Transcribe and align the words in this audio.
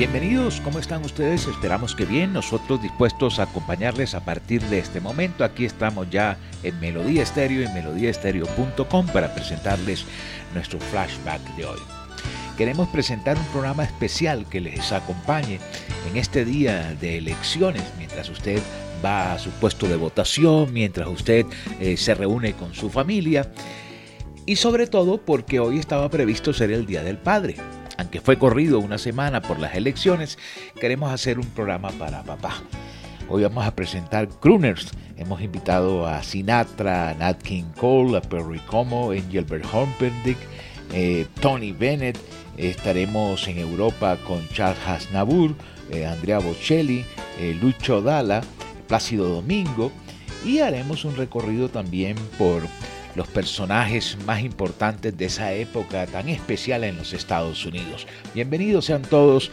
Bienvenidos, 0.00 0.62
¿cómo 0.62 0.78
están 0.78 1.04
ustedes? 1.04 1.46
Esperamos 1.46 1.94
que 1.94 2.06
bien, 2.06 2.32
nosotros 2.32 2.80
dispuestos 2.80 3.38
a 3.38 3.42
acompañarles 3.42 4.14
a 4.14 4.24
partir 4.24 4.62
de 4.62 4.78
este 4.78 4.98
momento. 4.98 5.44
Aquí 5.44 5.66
estamos 5.66 6.08
ya 6.08 6.38
en 6.62 6.80
Melodía 6.80 7.22
Estéreo 7.22 7.62
y 7.62 7.68
melodíaestéreo.com 7.74 9.06
para 9.08 9.34
presentarles 9.34 10.06
nuestro 10.54 10.80
flashback 10.80 11.42
de 11.54 11.66
hoy. 11.66 11.78
Queremos 12.56 12.88
presentar 12.88 13.36
un 13.36 13.44
programa 13.52 13.84
especial 13.84 14.46
que 14.48 14.62
les 14.62 14.90
acompañe 14.90 15.60
en 16.10 16.16
este 16.16 16.46
día 16.46 16.94
de 16.98 17.18
elecciones, 17.18 17.84
mientras 17.98 18.30
usted 18.30 18.62
va 19.04 19.34
a 19.34 19.38
su 19.38 19.50
puesto 19.50 19.86
de 19.86 19.96
votación, 19.96 20.72
mientras 20.72 21.08
usted 21.08 21.44
eh, 21.78 21.98
se 21.98 22.14
reúne 22.14 22.54
con 22.54 22.72
su 22.72 22.88
familia 22.88 23.52
y 24.46 24.56
sobre 24.56 24.86
todo 24.86 25.20
porque 25.20 25.60
hoy 25.60 25.78
estaba 25.78 26.08
previsto 26.08 26.54
ser 26.54 26.70
el 26.72 26.86
Día 26.86 27.02
del 27.02 27.18
Padre 27.18 27.56
aunque 28.00 28.20
fue 28.20 28.38
corrido 28.38 28.80
una 28.80 28.98
semana 28.98 29.42
por 29.42 29.58
las 29.58 29.74
elecciones, 29.74 30.38
queremos 30.80 31.12
hacer 31.12 31.38
un 31.38 31.46
programa 31.46 31.90
para 31.90 32.22
papá. 32.22 32.62
Hoy 33.28 33.42
vamos 33.42 33.64
a 33.64 33.74
presentar 33.74 34.28
crooners. 34.28 34.88
Hemos 35.16 35.42
invitado 35.42 36.06
a 36.06 36.22
Sinatra, 36.22 37.10
a 37.10 37.14
Nat 37.14 37.42
King 37.42 37.70
Cole, 37.76 38.16
a 38.16 38.22
Perry 38.22 38.58
Como, 38.60 39.12
Engelbert 39.12 39.66
Humperdinck, 39.72 40.38
eh, 40.92 41.26
Tony 41.40 41.72
Bennett. 41.72 42.18
Estaremos 42.56 43.46
en 43.46 43.58
Europa 43.58 44.18
con 44.26 44.48
Charles 44.48 44.78
Hasnabur, 44.86 45.54
eh, 45.90 46.06
Andrea 46.06 46.38
Bocelli, 46.38 47.04
eh, 47.38 47.56
Lucho 47.60 48.00
Dalla, 48.00 48.40
Plácido 48.88 49.28
Domingo 49.28 49.92
y 50.44 50.60
haremos 50.60 51.04
un 51.04 51.16
recorrido 51.16 51.68
también 51.68 52.16
por 52.38 52.62
los 53.14 53.28
personajes 53.28 54.16
más 54.26 54.42
importantes 54.42 55.16
de 55.16 55.26
esa 55.26 55.52
época 55.52 56.06
tan 56.06 56.28
especial 56.28 56.84
en 56.84 56.96
los 56.96 57.12
Estados 57.12 57.64
Unidos. 57.66 58.06
Bienvenidos 58.34 58.86
sean 58.86 59.02
todos 59.02 59.50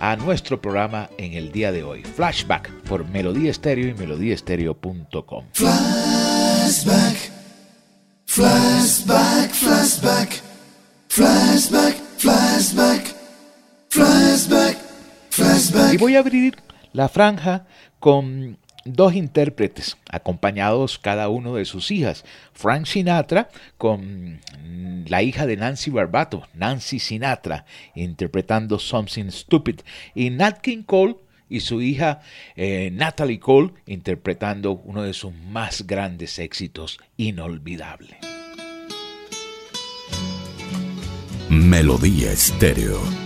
a 0.00 0.16
nuestro 0.16 0.60
programa 0.60 1.08
en 1.18 1.34
el 1.34 1.52
día 1.52 1.72
de 1.72 1.82
hoy. 1.82 2.02
Flashback 2.02 2.70
por 2.82 3.06
Melodía 3.08 3.50
Estéreo 3.50 3.88
y 3.88 3.94
melodíaestéreo.com. 3.94 5.44
Flashback, 5.52 7.16
flashback, 8.26 9.50
flashback, 9.50 10.42
flashback, 11.08 11.96
flashback, 12.18 13.14
flashback, 13.88 14.76
flashback. 15.30 15.94
Y 15.94 15.96
voy 15.96 16.16
a 16.16 16.20
abrir 16.20 16.56
la 16.92 17.08
franja 17.08 17.66
con 17.98 18.58
dos 18.86 19.14
intérpretes, 19.14 19.96
acompañados 20.10 20.98
cada 20.98 21.28
uno 21.28 21.54
de 21.54 21.64
sus 21.64 21.90
hijas. 21.90 22.24
Frank 22.52 22.86
Sinatra 22.86 23.48
con 23.76 24.40
la 25.06 25.22
hija 25.22 25.46
de 25.46 25.56
Nancy 25.56 25.90
Barbato, 25.90 26.46
Nancy 26.54 26.98
Sinatra, 26.98 27.66
interpretando 27.94 28.78
Something 28.78 29.30
Stupid. 29.30 29.80
Y 30.14 30.30
Nat 30.30 30.60
King 30.60 30.82
Cole 30.82 31.16
y 31.48 31.60
su 31.60 31.80
hija 31.80 32.20
eh, 32.56 32.90
Natalie 32.92 33.38
Cole 33.38 33.72
interpretando 33.86 34.72
uno 34.72 35.02
de 35.02 35.12
sus 35.12 35.32
más 35.34 35.86
grandes 35.86 36.38
éxitos, 36.38 36.98
Inolvidable. 37.16 38.18
Melodía 41.48 42.32
Estéreo 42.32 43.25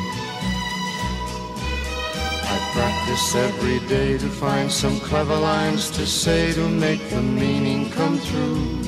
practice 2.73 3.35
every 3.35 3.79
day 3.87 4.17
to 4.17 4.27
find 4.27 4.71
some 4.71 4.99
clever 4.99 5.35
lines 5.35 5.89
to 5.91 6.05
say 6.05 6.53
to 6.53 6.67
make 6.67 7.09
the 7.09 7.21
meaning 7.21 7.89
come 7.91 8.19
true. 8.21 8.81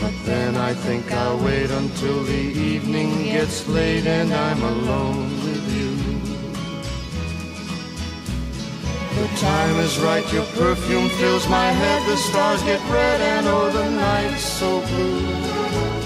But 0.00 0.14
then 0.24 0.56
I 0.56 0.74
think 0.74 1.12
I'll 1.12 1.38
wait 1.38 1.70
until 1.70 2.22
the 2.24 2.44
evening 2.72 3.24
gets 3.24 3.66
late 3.68 4.06
and 4.06 4.32
I'm 4.32 4.62
alone 4.62 5.30
with 5.44 5.64
you. 5.76 5.96
The 9.20 9.28
time 9.36 9.76
is 9.80 9.98
right, 9.98 10.32
your 10.32 10.44
perfume 10.56 11.08
fills 11.10 11.48
my 11.48 11.70
head, 11.70 12.06
the 12.08 12.16
stars 12.16 12.62
get 12.62 12.80
red 12.90 13.20
and 13.20 13.46
oh 13.46 13.70
the 13.70 13.90
night's 13.90 14.44
so 14.44 14.80
blue. 14.86 16.05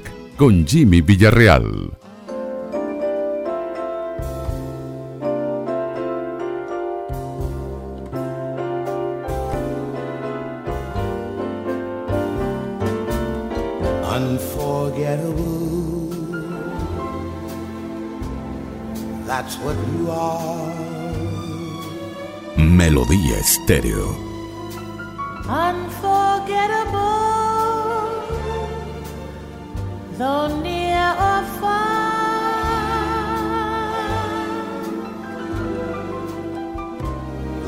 con 0.41 0.65
Jimmy 0.65 1.01
Villarreal. 1.01 1.95
Unforgettable. 14.03 16.09
That's 19.27 19.59
what 19.59 19.75
you 19.93 20.09
are. 20.09 20.73
Melodía 22.57 23.37
Estéreo. 23.37 24.20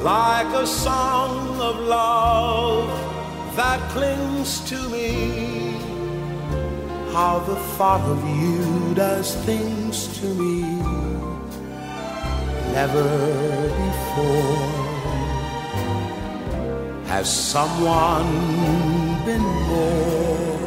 Like 0.04 0.54
a 0.54 0.68
song 0.68 1.62
of 1.62 1.80
love 1.80 2.90
that 3.56 3.80
clings 3.92 4.60
to 4.70 4.78
me, 4.90 5.78
how 7.14 7.40
the 7.40 7.56
thought 7.78 8.02
of 8.02 8.20
you 8.42 8.94
does 8.96 9.34
things 9.46 10.20
to 10.20 10.26
me. 10.26 10.64
never 12.74 13.08
before. 13.84 14.72
Has 17.06 17.28
someone 17.32 18.32
been 19.26 19.48
more 19.70 20.58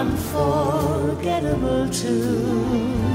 unforgettable 0.00 1.88
too. 1.90 3.11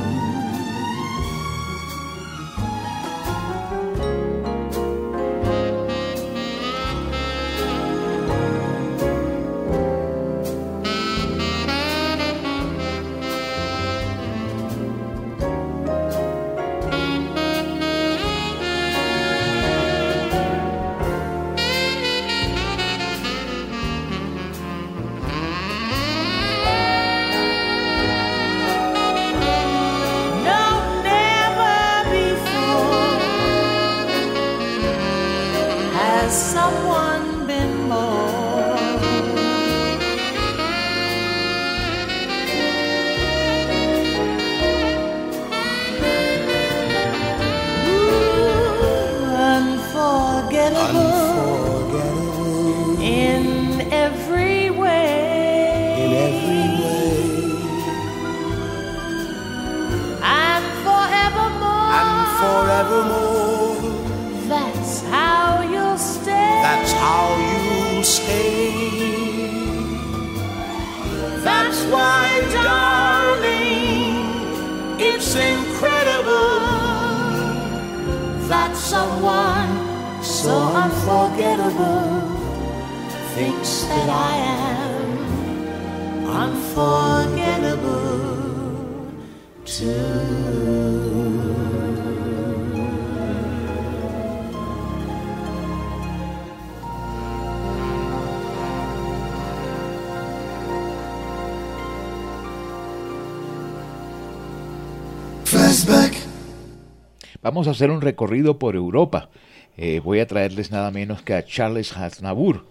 Vamos 107.57 107.69
a 107.69 107.71
hacer 107.71 107.89
un 107.89 108.01
recorrido 108.01 108.59
por 108.59 108.75
Europa. 108.75 109.31
Eh, 109.77 109.99
voy 109.99 110.19
a 110.19 110.27
traerles 110.27 110.69
nada 110.69 110.91
menos 110.91 111.23
que 111.23 111.33
a 111.33 111.43
Charles 111.43 111.97
Aznavour, 111.97 112.67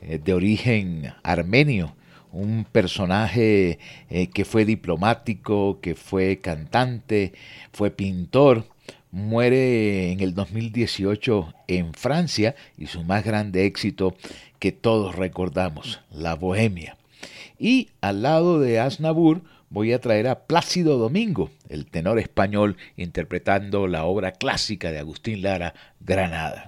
eh, 0.00 0.18
de 0.24 0.32
origen 0.32 1.12
armenio, 1.22 1.94
un 2.32 2.64
personaje 2.64 3.78
eh, 4.08 4.28
que 4.28 4.46
fue 4.46 4.64
diplomático, 4.64 5.80
que 5.82 5.94
fue 5.94 6.38
cantante, 6.38 7.34
fue 7.74 7.90
pintor. 7.90 8.64
Muere 9.10 10.12
en 10.12 10.20
el 10.20 10.34
2018 10.34 11.52
en 11.68 11.92
Francia 11.92 12.54
y 12.78 12.86
su 12.86 13.04
más 13.04 13.24
grande 13.24 13.66
éxito 13.66 14.16
que 14.58 14.72
todos 14.72 15.14
recordamos, 15.14 16.00
La 16.10 16.36
Bohemia. 16.36 16.96
Y 17.58 17.90
al 18.00 18.22
lado 18.22 18.60
de 18.60 18.80
Aznavour 18.80 19.42
voy 19.72 19.94
a 19.94 20.00
traer 20.00 20.28
a 20.28 20.46
Plácido 20.46 20.98
Domingo, 20.98 21.50
el 21.68 21.86
tenor 21.86 22.18
español 22.18 22.76
interpretando 22.96 23.86
la 23.86 24.04
obra 24.04 24.32
clásica 24.32 24.92
de 24.92 24.98
Agustín 24.98 25.42
Lara, 25.42 25.74
Granada. 26.00 26.66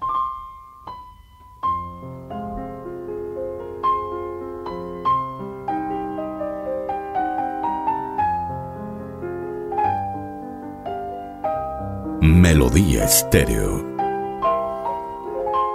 Melodía 12.23 13.05
Estéreo. 13.05 13.85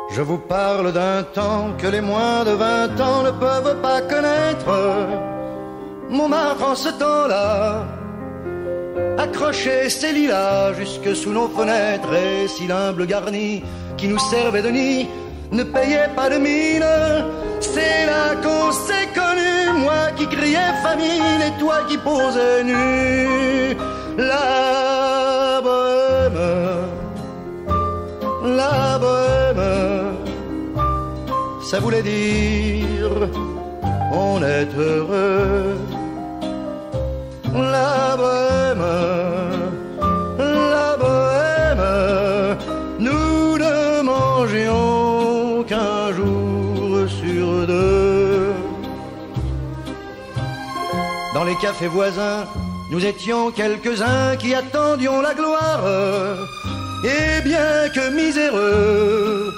Je 0.09 0.21
vous 0.23 0.39
parle 0.39 0.91
d'un 0.91 1.23
temps 1.35 1.77
que 1.77 1.87
les 1.87 2.01
moins 2.01 2.43
de 2.43 2.51
vingt 2.51 2.99
ans 2.99 3.21
ne 3.21 3.31
peuvent 3.31 3.79
pas 3.81 4.01
connaître. 4.01 5.38
Montmartre 6.09 6.63
en 6.63 6.75
ce 6.75 6.89
temps-là 6.89 7.85
accrochait 9.17 9.89
ses 9.89 10.11
lilas 10.13 10.73
jusque 10.73 11.15
sous 11.15 11.31
nos 11.31 11.47
fenêtres 11.49 12.13
et 12.13 12.47
si 12.47 12.67
l'humble 12.67 13.05
garni 13.05 13.63
qui 13.97 14.07
nous 14.07 14.19
servait 14.19 14.61
de 14.61 14.69
nid 14.69 15.07
ne 15.51 15.63
payait 15.63 16.09
pas 16.15 16.29
de 16.29 16.37
mine. 16.37 16.85
C'est 17.59 18.05
là 18.05 18.35
qu'on 18.43 18.71
s'est 18.71 19.09
connu, 19.13 19.79
moi 19.83 20.11
qui 20.17 20.25
criais 20.27 20.73
famine 20.81 21.41
et 21.47 21.59
toi 21.59 21.77
qui 21.87 21.97
posais 21.97 22.63
nu. 22.63 23.75
La 24.17 25.61
bohème 25.61 26.89
la 28.55 28.97
bohème, 28.99 30.15
ça 31.61 31.79
voulait 31.79 32.01
dire 32.01 33.11
on 34.11 34.41
est 34.43 34.67
heureux. 34.77 35.77
La 37.53 38.15
bohème, 38.15 38.85
la 40.37 40.97
bohème, 40.97 42.57
nous 42.99 43.57
ne 43.57 44.01
mangions 44.01 45.63
qu'un 45.63 46.13
jour 46.13 47.09
sur 47.09 47.67
deux. 47.67 48.53
Dans 51.33 51.43
les 51.43 51.55
cafés 51.55 51.87
voisins, 51.87 52.45
nous 52.91 53.03
étions 53.03 53.51
quelques-uns 53.51 54.35
qui 54.37 54.53
attendions 54.53 55.21
la 55.21 55.33
gloire. 55.33 55.83
Et 57.03 57.41
bien 57.41 57.89
que 57.95 58.09
miséreux, 58.09 59.53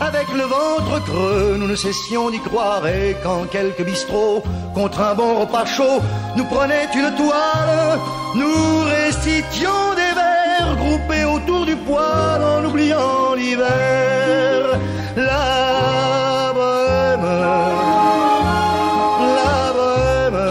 avec 0.00 0.28
le 0.32 0.42
ventre 0.42 1.02
creux, 1.04 1.56
nous 1.58 1.66
ne 1.66 1.74
cessions 1.74 2.30
d'y 2.30 2.38
croire. 2.40 2.86
Et 2.86 3.16
quand 3.22 3.44
quelques 3.50 3.84
bistrots, 3.84 4.42
contre 4.74 5.00
un 5.00 5.14
bon 5.14 5.40
repas 5.40 5.64
chaud, 5.64 6.00
nous 6.36 6.44
prenaient 6.44 6.88
une 6.94 7.14
toile, 7.14 7.98
nous 8.34 8.80
récitions 8.84 9.94
des 10.00 10.12
vers 10.20 10.76
groupés 10.76 11.24
autour 11.24 11.64
du 11.64 11.76
poêle 11.76 12.42
en 12.42 12.64
oubliant 12.64 13.34
l'hiver. 13.34 14.78
La 15.16 16.52
bohème, 16.54 17.28
la 19.38 19.72
bohème, 19.78 20.42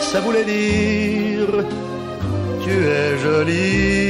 ça 0.00 0.20
voulait 0.20 0.44
dire 0.44 1.64
tu 2.64 2.70
es 2.70 3.18
jolie, 3.18 4.09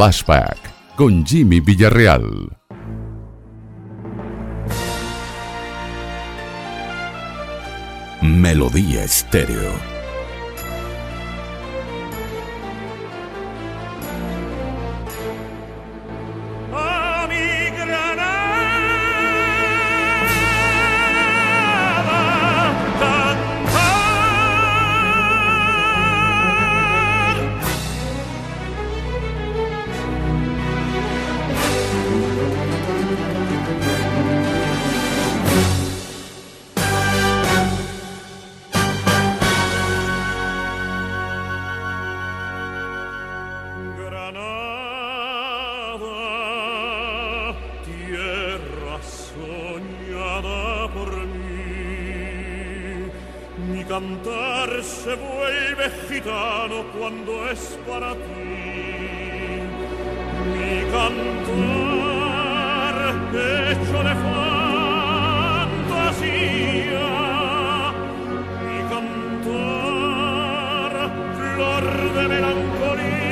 Flashback 0.00 0.56
con 0.96 1.26
Jimmy 1.26 1.60
Villarreal. 1.60 2.56
Melodía 8.22 9.04
Estéreo. 9.04 9.99
De 71.90 72.28
melancolía. 72.28 73.29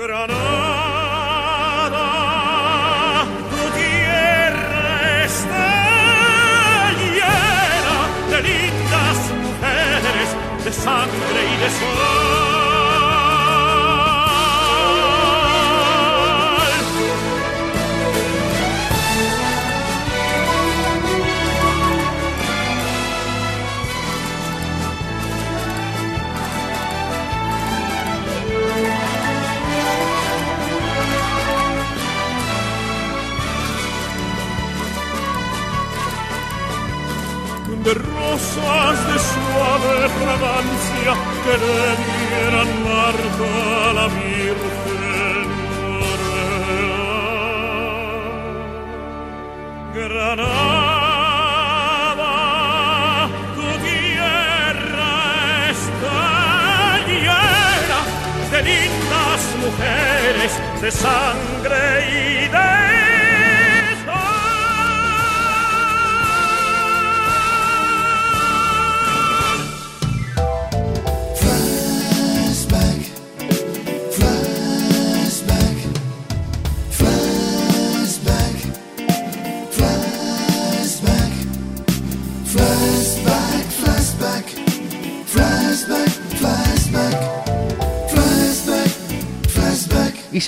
Granada, 0.00 0.39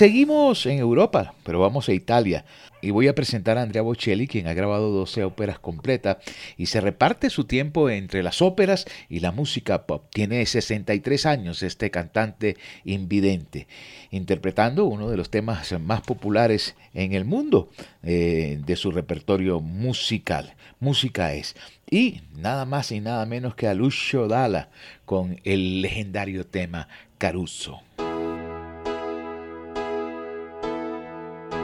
seguimos 0.03 0.65
en 0.65 0.79
Europa, 0.79 1.33
pero 1.45 1.61
vamos 1.61 1.87
a 1.87 1.93
Italia. 1.93 2.43
Y 2.81 2.91
voy 2.91 3.07
a 3.07 3.15
presentar 3.15 3.57
a 3.57 3.61
Andrea 3.61 3.83
Bocelli, 3.83 4.27
quien 4.27 4.49
ha 4.49 4.53
grabado 4.53 4.91
12 4.91 5.23
óperas 5.23 5.59
completas 5.59 6.17
y 6.57 6.65
se 6.65 6.81
reparte 6.81 7.29
su 7.29 7.45
tiempo 7.45 7.89
entre 7.89 8.21
las 8.21 8.41
óperas 8.41 8.83
y 9.07 9.21
la 9.21 9.31
música 9.31 9.87
pop. 9.87 10.03
Tiene 10.11 10.45
63 10.45 11.25
años 11.25 11.63
este 11.63 11.89
cantante 11.89 12.57
invidente, 12.83 13.67
interpretando 14.11 14.83
uno 14.83 15.09
de 15.09 15.15
los 15.15 15.29
temas 15.29 15.71
más 15.79 16.01
populares 16.01 16.75
en 16.93 17.13
el 17.13 17.23
mundo 17.23 17.69
eh, 18.03 18.59
de 18.65 18.75
su 18.75 18.91
repertorio 18.91 19.61
musical. 19.61 20.57
Música 20.81 21.33
es. 21.33 21.55
Y 21.89 22.23
nada 22.35 22.65
más 22.65 22.91
y 22.91 22.99
nada 22.99 23.25
menos 23.25 23.55
que 23.55 23.67
a 23.67 23.73
Lucio 23.73 24.27
Dalla 24.27 24.67
con 25.05 25.39
el 25.45 25.81
legendario 25.81 26.45
tema 26.45 26.89
Caruso. 27.17 27.81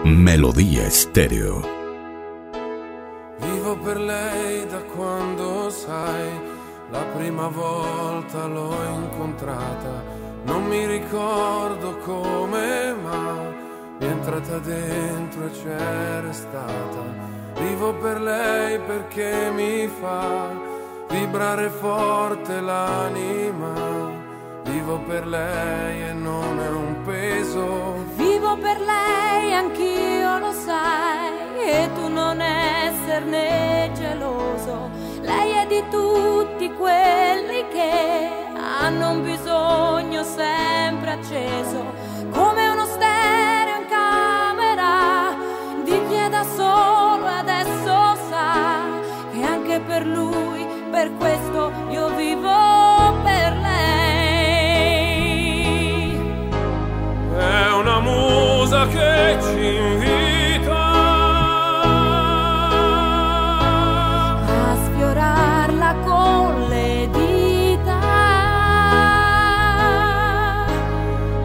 Melodía 0.04 0.88
Estéreo. 0.88 1.62
Vivo 3.40 3.78
per 3.84 4.00
lei 4.00 4.66
da 4.66 4.80
quando 4.96 5.70
sai, 5.70 6.30
la 6.90 7.04
prima 7.18 7.50
volta 7.50 8.46
l'ho 8.48 8.76
incontrata, 8.96 10.04
non 10.46 10.64
mi 10.64 10.86
ricordo 10.86 11.98
come, 11.98 12.94
ma 12.94 13.42
è 14.00 14.06
entrata 14.06 14.58
dentro 14.60 15.46
e 15.48 15.52
c'è 15.52 16.22
restata. 16.22 17.04
Vivo 17.60 17.94
per 17.96 18.22
lei 18.22 18.80
perché 18.80 19.52
mi 19.54 19.90
fa 20.00 20.50
vibrare 21.10 21.70
forte 21.70 22.62
l'anima. 22.62 24.28
Vivo 24.64 25.00
per 25.00 25.28
lei 25.28 26.04
e 26.04 26.14
non 26.14 26.60
è 26.60 26.70
un 26.70 27.02
peso. 27.04 28.19
Vivo 28.50 28.62
per 28.62 28.80
lei, 28.82 29.54
anch'io 29.54 30.40
lo 30.40 30.52
sai, 30.52 31.60
e 31.64 31.88
tu 31.94 32.08
non 32.08 32.42
esserne 32.42 33.92
geloso. 33.94 34.90
Lei 35.22 35.52
è 35.52 35.68
di 35.68 35.84
tutti 35.92 36.74
quelli 36.74 37.68
che 37.72 38.28
hanno 38.82 39.12
un 39.12 39.24
bisogno 39.24 40.24
sempre 40.24 41.12
acceso, 41.12 41.94
come 42.32 42.70
uno 42.70 42.86
stereo 42.86 43.82
in 43.82 43.86
camera, 43.88 45.36
di 45.84 46.02
chi 46.08 46.16
è 46.16 46.30
da 46.30 46.44
solo 46.56 47.28
adesso 47.28 48.18
sa 48.30 48.82
che 49.32 49.44
anche 49.44 49.80
per 49.80 50.08
lui, 50.08 50.66
per 50.90 51.14
questo 51.18 51.72
io 51.90 52.08
vivo 52.16 52.79
musa 58.80 58.88
che 58.88 59.38
ci 59.42 59.76
invita. 59.76 60.78
A 64.46 64.76
sfiorarla 64.86 65.96
con 66.06 66.68
le 66.70 67.10
dita. 67.12 68.00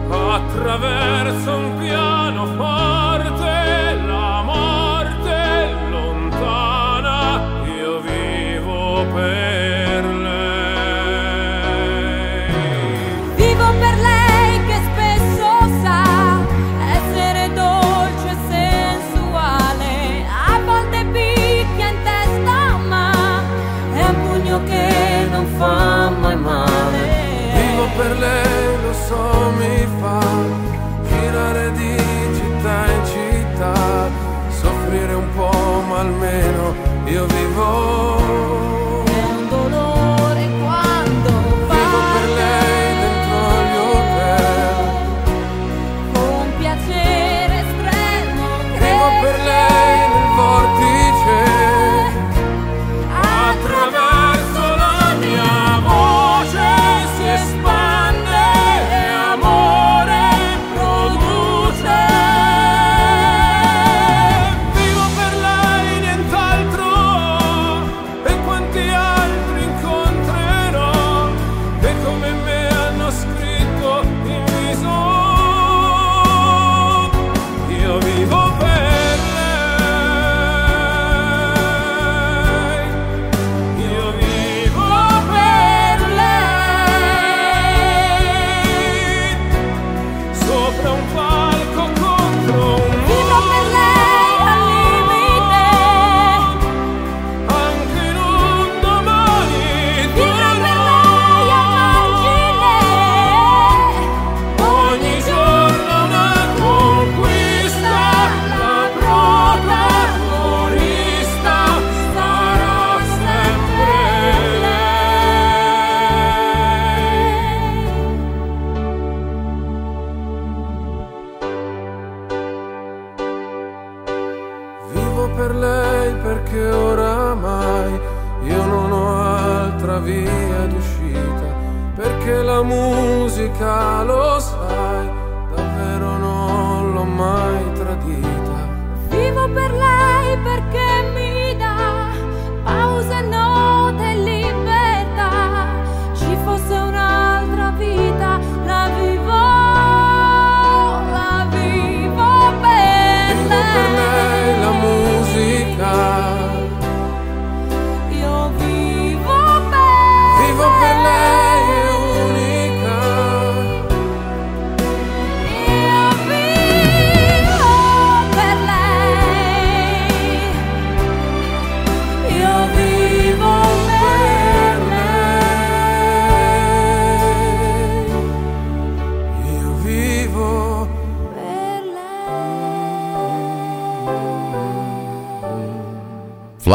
Attraverso 0.09 1.55
un 1.55 1.77
piano 1.79 2.55
io 37.25 37.27
vivo. 37.27 38.14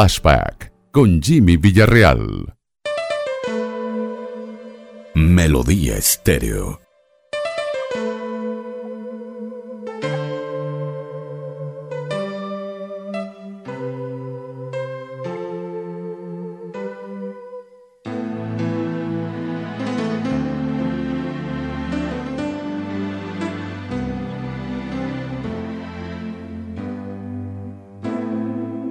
Flashback 0.00 0.72
con 0.92 1.20
Jimmy 1.20 1.58
Villarreal. 1.58 2.56
Melodía 5.14 5.98
Estéreo. 5.98 6.79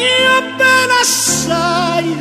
voglio 0.00 0.56
bene 0.56 0.92
assai. 1.00 2.16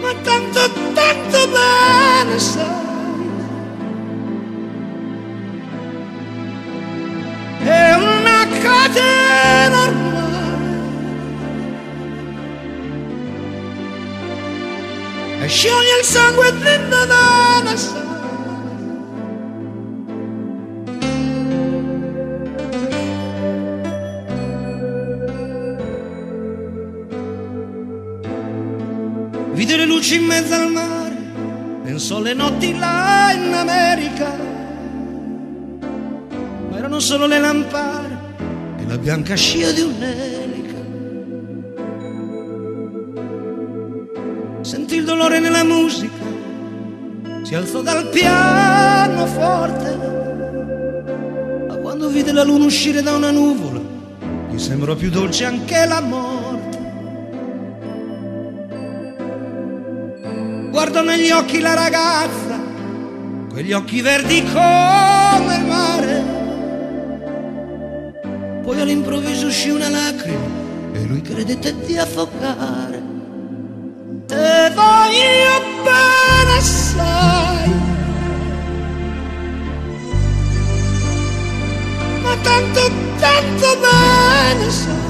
Ma 0.00 0.14
tanto, 0.22 0.60
tanto 0.92 1.48
bene 1.48 2.38
sai. 2.38 2.72
È 7.62 7.94
una 7.94 8.46
catena 8.60 9.82
ormai. 9.82 10.22
E 15.40 15.48
scioglie 15.48 15.98
il 15.98 16.04
sangue 16.04 16.58
dentro 16.58 17.04
da 17.06 17.60
una 17.62 17.76
sai. 17.76 18.13
Notti 32.34 32.76
là 32.76 33.32
in 33.32 33.54
America. 33.54 34.36
Ma 36.70 36.76
erano 36.76 36.98
solo 37.00 37.26
le 37.26 37.38
lampare 37.38 38.18
e 38.78 38.86
la 38.86 38.98
bianca 38.98 39.34
scia 39.34 39.70
di 39.72 39.80
un'elica. 39.80 40.52
Sentì 44.60 44.96
il 44.96 45.04
dolore 45.04 45.40
nella 45.40 45.64
musica, 45.64 46.24
si 47.42 47.54
alzò 47.54 47.82
dal 47.82 48.08
pianoforte. 48.08 49.96
Ma 51.68 51.76
quando 51.76 52.08
vide 52.08 52.32
la 52.32 52.42
luna 52.42 52.64
uscire 52.64 53.02
da 53.02 53.14
una 53.14 53.30
nuvola, 53.30 53.80
gli 54.50 54.58
sembrò 54.58 54.94
più 54.94 55.10
dolce 55.10 55.44
anche 55.44 55.84
la 55.86 56.00
guardo 60.94 61.10
negli 61.10 61.30
occhi 61.32 61.58
la 61.58 61.74
ragazza, 61.74 62.56
quegli 63.50 63.72
occhi 63.72 64.00
verdi 64.00 64.44
come 64.44 65.56
il 65.56 65.64
mare. 65.64 66.22
Poi 68.62 68.80
all'improvviso 68.80 69.48
uscì 69.48 69.70
una 69.70 69.88
lacrima 69.88 70.46
e 70.92 71.02
lui 71.02 71.20
credette 71.20 71.74
di 71.84 71.98
affogare. 71.98 73.02
Te 74.26 74.72
voglio 74.72 75.62
bene 75.82 76.60
sai, 76.60 77.72
ma 82.22 82.36
tanto, 82.40 82.90
tanto 83.18 83.78
bene 83.80 84.70
sai. 84.70 85.02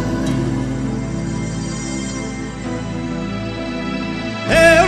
È 4.47 4.84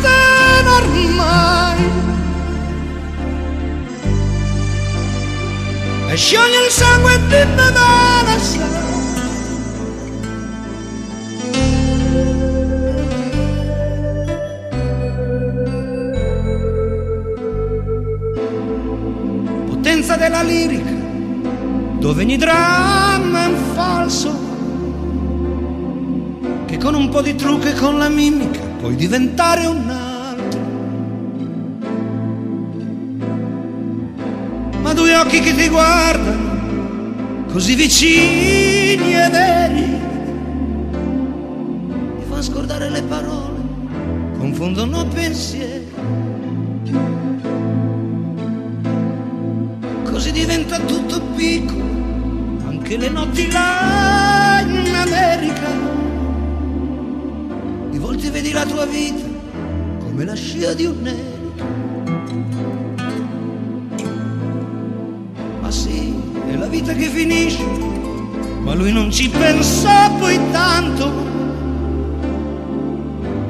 catena 0.00 0.72
ormai 0.76 1.90
e 6.08 6.16
scioglie 6.16 6.64
il 6.64 6.70
sangue 6.70 7.18
di 7.18 7.34
Nevada 7.34 8.14
potenza 19.66 20.16
della 20.16 20.42
lirica 20.42 20.94
dove 21.98 22.22
ogni 22.22 22.36
dramma 22.36 23.44
è 23.44 23.46
un 23.46 23.56
falso 23.74 24.44
che 26.66 26.78
con 26.78 26.94
un 26.94 27.08
po' 27.08 27.22
di 27.22 27.34
trucco 27.34 27.66
e 27.66 27.74
con 27.74 27.98
la 27.98 28.08
mimica 28.08 28.65
puoi 28.86 28.94
diventare 28.94 29.66
un 29.66 29.90
altro. 29.90 30.60
Ma 34.80 34.92
due 34.92 35.16
occhi 35.16 35.40
che 35.40 35.52
ti 35.56 35.68
guardano, 35.68 37.44
così 37.50 37.74
vicini 37.74 39.12
e 39.12 39.28
veri, 39.28 39.98
ti 42.18 42.24
fanno 42.28 42.42
scordare 42.42 42.88
le 42.88 43.02
parole, 43.02 43.58
confondono 44.38 45.04
pensieri. 45.06 45.92
Così 50.04 50.30
diventa 50.30 50.78
tutto 50.78 51.20
piccolo, 51.34 51.82
anche 52.68 52.96
le 52.96 53.08
notti 53.08 53.50
là 53.50 54.60
in 54.64 54.94
America 54.94 55.95
volte 58.16 58.30
vedi 58.30 58.50
la 58.50 58.64
tua 58.64 58.86
vita 58.86 59.26
come 59.98 60.24
la 60.24 60.34
scia 60.34 60.72
di 60.72 60.86
un'elica. 60.86 61.64
Ma 65.60 65.70
sì, 65.70 66.14
è 66.48 66.56
la 66.56 66.66
vita 66.66 66.94
che 66.94 67.08
finisce, 67.08 67.62
ma 68.60 68.72
lui 68.72 68.90
non 68.90 69.10
ci 69.12 69.28
pensò 69.28 70.16
poi 70.16 70.40
tanto. 70.50 71.24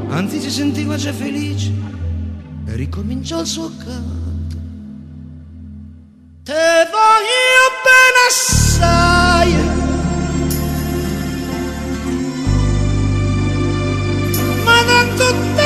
Anzi 0.09 0.41
si 0.41 0.51
sentiva 0.51 0.97
già 0.97 1.13
felice 1.13 1.73
e 2.67 2.75
ricominciò 2.75 3.41
il 3.43 3.47
suo 3.47 3.71
canto. 3.77 4.57
Te 6.43 6.89
voglio 6.91 7.67
bene 7.85 8.19
assai 8.29 9.06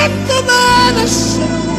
tanto, 0.00 0.32
tanto 0.32 0.42
bene 0.44 1.06
sai. 1.06 1.69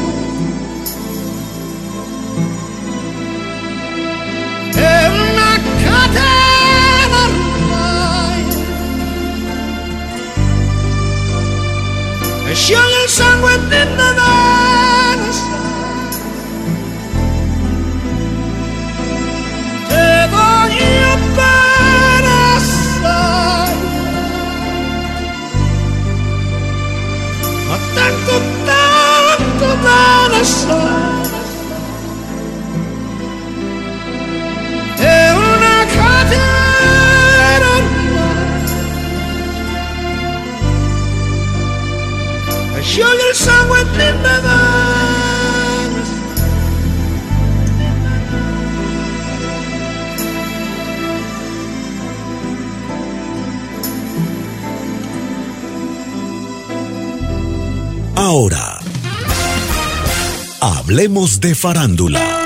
Hablemos 60.91 61.39
de 61.39 61.55
farándula. 61.55 62.40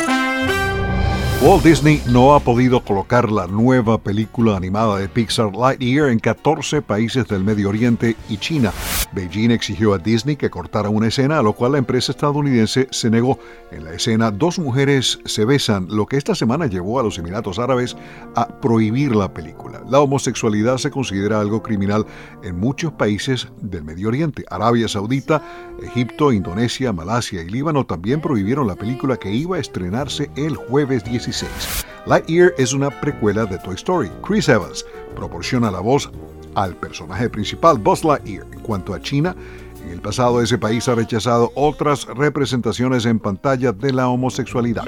Walt 1.41 1.63
Disney 1.63 2.01
no 2.07 2.33
ha 2.33 2.39
podido 2.39 2.83
colocar 2.83 3.31
la 3.31 3.45
nueva 3.45 3.99
película 3.99 4.57
animada 4.57 4.97
de 4.97 5.07
Pixar 5.07 5.55
Lightyear 5.55 6.09
en 6.09 6.17
14 6.17 6.81
países 6.81 7.27
del 7.27 7.43
Medio 7.43 7.69
Oriente 7.69 8.15
y 8.29 8.37
China. 8.37 8.71
Beijing 9.13 9.51
exigió 9.51 9.93
a 9.93 9.97
Disney 9.99 10.35
que 10.35 10.49
cortara 10.49 10.89
una 10.89 11.07
escena, 11.07 11.37
a 11.37 11.43
lo 11.43 11.53
cual 11.53 11.73
la 11.73 11.77
empresa 11.77 12.11
estadounidense 12.11 12.87
se 12.89 13.09
negó. 13.09 13.37
En 13.71 13.83
la 13.83 13.93
escena, 13.93 14.31
dos 14.31 14.57
mujeres 14.57 15.19
se 15.25 15.45
besan, 15.45 15.87
lo 15.89 16.07
que 16.07 16.17
esta 16.17 16.33
semana 16.33 16.65
llevó 16.65 16.99
a 16.99 17.03
los 17.03 17.17
Emiratos 17.17 17.59
Árabes 17.59 17.95
a 18.35 18.47
prohibir 18.47 19.15
la 19.15 19.33
película. 19.33 19.81
La 19.87 19.99
homosexualidad 19.99 20.77
se 20.77 20.89
considera 20.89 21.39
algo 21.39 21.61
criminal 21.61 22.05
en 22.43 22.57
muchos 22.57 22.91
países 22.93 23.47
del 23.61 23.83
Medio 23.83 24.07
Oriente. 24.07 24.45
Arabia 24.49 24.87
Saudita, 24.87 25.43
Egipto, 25.83 26.31
Indonesia, 26.31 26.91
Malasia 26.91 27.43
y 27.43 27.49
Líbano 27.49 27.85
también 27.85 28.19
prohibieron 28.19 28.67
la 28.67 28.75
película 28.75 29.17
que 29.17 29.31
iba 29.31 29.57
a 29.57 29.59
estrenarse 29.59 30.31
el 30.35 30.55
jueves 30.55 31.03
16 31.25 31.85
Lightyear 32.05 32.53
es 32.57 32.73
una 32.73 32.91
precuela 33.01 33.45
de 33.45 33.57
Toy 33.57 33.73
Story. 33.75 34.11
Chris 34.25 34.47
Evans 34.47 34.85
proporciona 35.15 35.71
la 35.71 35.79
voz 35.79 36.11
al 36.53 36.75
personaje 36.75 37.29
principal, 37.29 37.79
Buzz 37.79 38.03
Lightyear. 38.03 38.45
En 38.51 38.59
cuanto 38.59 38.93
a 38.93 39.01
China, 39.01 39.35
en 39.83 39.89
el 39.89 40.01
pasado 40.01 40.39
ese 40.39 40.59
país 40.59 40.87
ha 40.87 40.93
rechazado 40.93 41.51
otras 41.55 42.05
representaciones 42.05 43.07
en 43.07 43.19
pantalla 43.19 43.71
de 43.71 43.91
la 43.91 44.07
homosexualidad. 44.07 44.85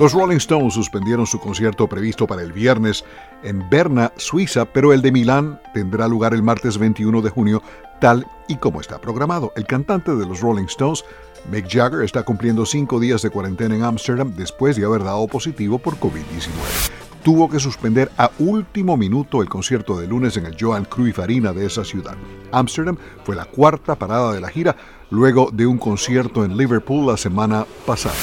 Los 0.00 0.14
Rolling 0.14 0.38
Stones 0.38 0.74
suspendieron 0.74 1.26
su 1.26 1.38
concierto 1.38 1.86
previsto 1.86 2.26
para 2.26 2.42
el 2.42 2.52
viernes 2.52 3.04
en 3.44 3.68
Berna, 3.70 4.12
Suiza, 4.16 4.64
pero 4.64 4.92
el 4.92 5.02
de 5.02 5.12
Milán 5.12 5.60
tendrá 5.74 6.08
lugar 6.08 6.34
el 6.34 6.42
martes 6.42 6.78
21 6.78 7.20
de 7.20 7.30
junio, 7.30 7.62
tal 8.00 8.26
y 8.48 8.56
como 8.56 8.80
está 8.80 8.98
programado. 8.98 9.52
El 9.56 9.66
cantante 9.66 10.16
de 10.16 10.26
los 10.26 10.40
Rolling 10.40 10.64
Stones 10.64 11.04
Mick 11.50 11.68
Jagger 11.68 12.02
está 12.02 12.22
cumpliendo 12.22 12.66
cinco 12.66 13.00
días 13.00 13.22
de 13.22 13.30
cuarentena 13.30 13.74
en 13.74 13.82
Ámsterdam 13.82 14.34
después 14.34 14.76
de 14.76 14.84
haber 14.84 15.04
dado 15.04 15.26
positivo 15.26 15.78
por 15.78 15.96
COVID-19. 15.98 16.50
Tuvo 17.22 17.50
que 17.50 17.60
suspender 17.60 18.10
a 18.16 18.30
último 18.38 18.96
minuto 18.96 19.42
el 19.42 19.48
concierto 19.48 19.98
de 19.98 20.06
lunes 20.06 20.36
en 20.36 20.46
el 20.46 20.56
Johan 20.58 20.86
Cruyff 20.86 21.18
Arena 21.18 21.52
de 21.52 21.66
esa 21.66 21.84
ciudad. 21.84 22.16
Ámsterdam 22.50 22.96
fue 23.24 23.36
la 23.36 23.44
cuarta 23.44 23.94
parada 23.94 24.32
de 24.32 24.40
la 24.40 24.48
gira 24.48 24.76
luego 25.10 25.50
de 25.52 25.66
un 25.66 25.78
concierto 25.78 26.44
en 26.44 26.56
Liverpool 26.56 27.06
la 27.06 27.16
semana 27.16 27.66
pasada. 27.84 28.14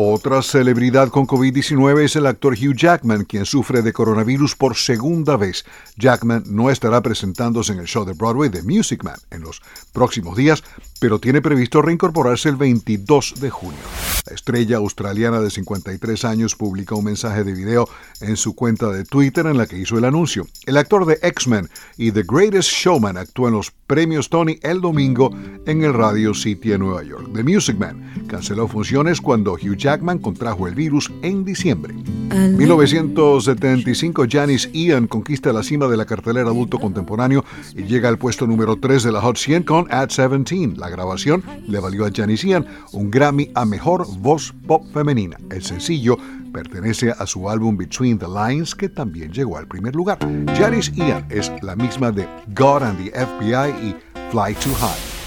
Otra 0.00 0.42
celebridad 0.42 1.08
con 1.08 1.26
COVID-19 1.26 2.04
es 2.04 2.14
el 2.14 2.26
actor 2.26 2.54
Hugh 2.54 2.76
Jackman, 2.76 3.24
quien 3.24 3.44
sufre 3.44 3.82
de 3.82 3.92
coronavirus 3.92 4.54
por 4.54 4.76
segunda 4.76 5.36
vez. 5.36 5.64
Jackman 5.96 6.44
no 6.46 6.70
estará 6.70 7.02
presentándose 7.02 7.72
en 7.72 7.80
el 7.80 7.86
show 7.86 8.04
de 8.04 8.12
Broadway 8.12 8.48
de 8.48 8.62
Music 8.62 9.02
Man 9.02 9.18
en 9.32 9.40
los 9.40 9.60
próximos 9.92 10.36
días, 10.36 10.62
pero 11.00 11.18
tiene 11.18 11.40
previsto 11.40 11.82
reincorporarse 11.82 12.48
el 12.48 12.56
22 12.56 13.34
de 13.40 13.50
junio. 13.50 13.78
La 14.26 14.34
estrella 14.34 14.76
australiana 14.76 15.40
de 15.40 15.50
53 15.50 16.24
años 16.24 16.54
publicó 16.54 16.96
un 16.96 17.04
mensaje 17.06 17.44
de 17.44 17.52
video 17.52 17.88
en 18.20 18.36
su 18.36 18.54
cuenta 18.54 18.90
de 18.90 19.04
Twitter 19.04 19.46
en 19.46 19.56
la 19.56 19.66
que 19.66 19.78
hizo 19.78 19.96
el 19.96 20.04
anuncio. 20.04 20.46
El 20.66 20.76
actor 20.76 21.06
de 21.06 21.18
X-Men 21.22 21.68
y 21.96 22.12
The 22.12 22.24
Greatest 22.26 22.70
Showman 22.70 23.16
actuó 23.16 23.48
en 23.48 23.54
los 23.54 23.70
premios 23.70 24.28
Tony 24.28 24.58
el 24.62 24.80
domingo 24.80 25.30
en 25.66 25.82
el 25.82 25.94
Radio 25.94 26.34
City 26.34 26.70
de 26.70 26.78
Nueva 26.78 27.02
York. 27.02 27.30
The 27.34 27.42
Music 27.42 27.78
Man 27.78 28.26
canceló 28.28 28.68
funciones 28.68 29.20
cuando 29.20 29.54
Hugh 29.54 29.76
Jackman 29.76 30.18
contrajo 30.18 30.68
el 30.68 30.74
virus 30.74 31.10
en 31.22 31.44
diciembre. 31.44 31.94
En 32.30 32.56
1975, 32.58 34.26
Janice 34.28 34.70
Ian 34.72 35.06
conquista 35.06 35.52
la 35.52 35.62
cima 35.62 35.88
de 35.88 35.96
la 35.96 36.04
cartelera 36.04 36.50
adulto 36.50 36.78
contemporáneo 36.78 37.44
y 37.74 37.84
llega 37.84 38.08
al 38.08 38.18
puesto 38.18 38.46
número 38.46 38.76
3 38.76 39.02
de 39.04 39.12
la 39.12 39.22
Hot 39.22 39.38
100 39.38 39.62
con 39.62 39.86
At 39.90 40.10
17. 40.10 40.76
La 40.76 40.87
grabación 40.88 41.42
le 41.66 41.80
valió 41.80 42.06
a 42.06 42.10
Janice 42.14 42.48
Ian 42.48 42.66
un 42.92 43.10
Grammy 43.10 43.50
a 43.54 43.64
Mejor 43.64 44.06
Voz 44.18 44.54
Pop 44.66 44.84
Femenina. 44.92 45.36
El 45.50 45.62
sencillo 45.62 46.16
pertenece 46.52 47.10
a 47.10 47.26
su 47.26 47.48
álbum 47.48 47.76
Between 47.76 48.18
the 48.18 48.26
Lines, 48.26 48.74
que 48.74 48.88
también 48.88 49.32
llegó 49.32 49.58
al 49.58 49.66
primer 49.66 49.94
lugar. 49.94 50.18
Janice 50.56 50.92
Ian 50.94 51.26
es 51.30 51.52
la 51.62 51.76
misma 51.76 52.10
de 52.10 52.28
God 52.54 52.82
and 52.82 52.98
the 52.98 53.10
FBI 53.10 53.88
y 53.88 53.96
Fly 54.30 54.54
Too 54.54 54.74
High. 54.74 55.18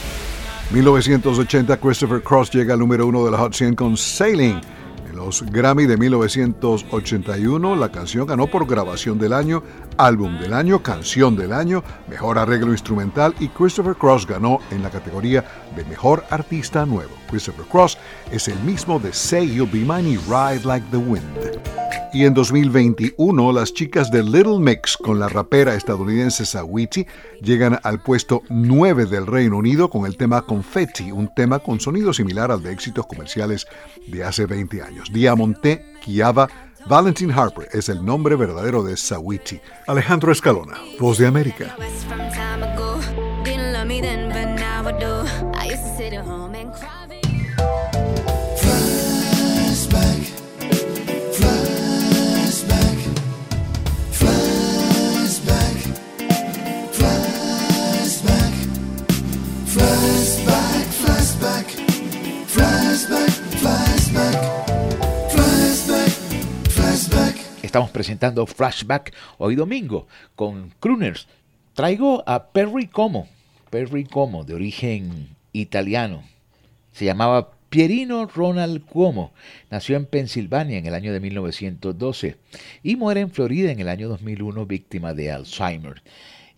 1980, 0.72 1.78
Christopher 1.78 2.22
Cross 2.22 2.52
llega 2.52 2.74
al 2.74 2.80
número 2.80 3.06
uno 3.06 3.26
de 3.26 3.32
la 3.32 3.38
Hot 3.38 3.54
100 3.54 3.76
con 3.76 3.98
Sailing. 3.98 4.62
Los 5.24 5.44
Grammy 5.44 5.86
de 5.86 5.98
1981, 5.98 7.76
la 7.76 7.92
canción 7.92 8.26
ganó 8.26 8.48
por 8.48 8.66
grabación 8.66 9.20
del 9.20 9.34
año, 9.34 9.62
álbum 9.98 10.40
del 10.40 10.52
año, 10.52 10.82
canción 10.82 11.36
del 11.36 11.54
año, 11.54 11.84
mejor 12.10 12.40
arreglo 12.40 12.72
instrumental 12.72 13.36
y 13.40 13.50
Christopher 13.50 13.96
Cross 13.96 14.26
ganó 14.26 14.58
en 14.72 14.82
la 14.82 14.90
categoría 14.90 15.46
de 15.76 15.86
mejor 15.86 16.24
artista 16.32 16.88
nuevo. 16.88 17.12
Christopher 17.30 17.66
Cross 17.66 18.00
es 18.32 18.48
el 18.48 18.60
mismo 18.62 19.00
de 19.00 19.14
Say 19.14 19.54
You'll 19.54 19.70
Be 19.70 19.86
Mine 19.86 20.10
y 20.10 20.18
Ride 20.18 20.66
Like 20.66 20.88
the 20.90 20.98
Wind. 20.98 21.62
Y 22.14 22.26
en 22.26 22.34
2021, 22.34 23.54
las 23.54 23.74
chicas 23.74 24.12
de 24.12 24.22
Little 24.22 24.60
Mix 24.60 24.98
con 24.98 25.18
la 25.18 25.30
rapera 25.30 25.76
estadounidense 25.76 26.46
Sawiti 26.46 27.08
llegan 27.42 27.80
al 27.84 28.02
puesto 28.02 28.42
9 28.50 29.06
del 29.06 29.26
Reino 29.26 29.58
Unido 29.58 29.90
con 29.90 30.06
el 30.06 30.18
tema 30.18 30.42
Confetti, 30.42 31.10
un 31.14 31.34
tema 31.34 31.60
con 31.60 31.80
sonido 31.80 32.12
similar 32.12 32.52
al 32.52 32.62
de 32.62 32.74
éxitos 32.74 33.08
comerciales 33.08 33.66
de 34.08 34.26
hace 34.26 34.46
20 34.46 34.82
años. 34.82 35.10
Diamonte 35.12 35.86
Kiava 36.04 36.48
Valentin 36.88 37.32
Harper 37.32 37.70
es 37.72 37.90
el 37.90 38.04
nombre 38.04 38.36
verdadero 38.36 38.84
de 38.84 38.98
Sawiti. 38.98 39.60
Alejandro 39.88 40.32
Escalona, 40.32 40.78
Voz 41.00 41.18
de 41.18 41.28
América. 41.28 41.76
Estamos 67.72 67.92
presentando 67.92 68.46
Flashback 68.46 69.14
hoy 69.38 69.56
domingo 69.56 70.06
con 70.36 70.74
Crooners. 70.82 71.30
Traigo 71.74 72.22
a 72.28 72.48
Perry 72.48 72.88
Como, 72.88 73.30
Perry 73.70 74.04
Como, 74.04 74.44
de 74.44 74.56
origen 74.56 75.30
italiano. 75.54 76.22
Se 76.92 77.06
llamaba 77.06 77.52
Pierino 77.70 78.26
Ronald 78.26 78.84
Cuomo 78.84 79.32
nació 79.70 79.96
en 79.96 80.06
Pensilvania 80.06 80.80
en 80.80 80.86
el 80.86 80.94
año 80.94 81.14
de 81.14 81.22
1912 81.22 82.36
y 82.84 82.98
muere 82.98 83.22
en 83.22 83.32
Florida 83.32 83.72
en 83.72 83.80
el 83.80 83.88
año 83.88 84.10
2001 84.10 84.66
víctima 84.66 85.14
de 85.14 85.32
Alzheimer. 85.32 86.04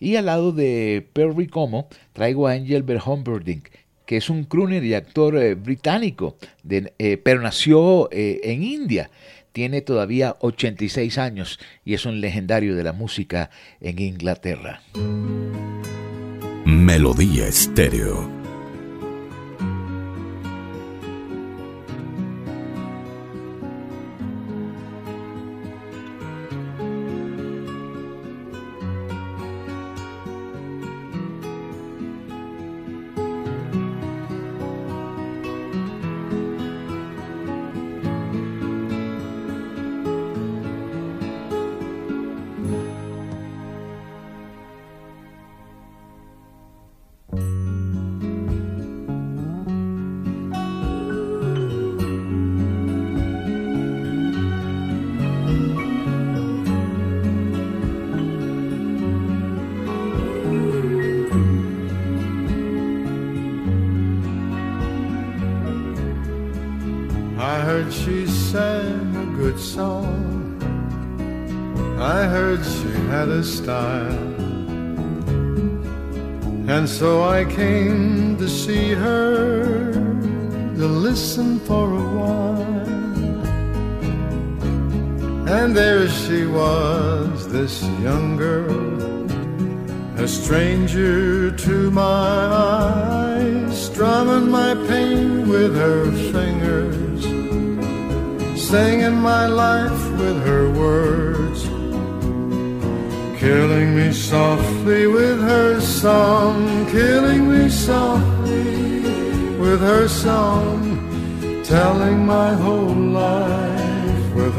Y 0.00 0.16
al 0.16 0.26
lado 0.26 0.50
de 0.50 1.06
Perry 1.12 1.46
Como 1.46 1.86
traigo 2.12 2.48
a 2.48 2.54
Angel 2.54 2.82
Verhomberding, 2.82 3.62
que 4.04 4.16
es 4.16 4.28
un 4.28 4.42
crooner 4.42 4.82
y 4.82 4.94
actor 4.94 5.36
eh, 5.36 5.54
británico, 5.54 6.36
eh, 6.68 7.20
pero 7.22 7.40
nació 7.40 8.08
eh, 8.10 8.40
en 8.42 8.64
India 8.64 9.10
tiene 9.54 9.82
todavía 9.82 10.36
86 10.40 11.16
años 11.16 11.60
y 11.84 11.94
es 11.94 12.04
un 12.06 12.20
legendario 12.20 12.74
de 12.74 12.82
la 12.82 12.92
música 12.92 13.50
en 13.80 14.00
Inglaterra. 14.00 14.82
Melodía 16.66 17.46
Estéreo 17.46 18.43